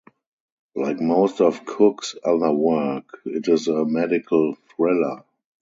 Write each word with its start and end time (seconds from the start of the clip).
Like 0.75 0.99
most 0.99 1.41
of 1.41 1.63
Cook's 1.63 2.15
other 2.25 2.51
work, 2.51 3.21
it 3.23 3.47
is 3.47 3.67
a 3.67 3.85
medical 3.85 4.55
thriller. 4.75 5.25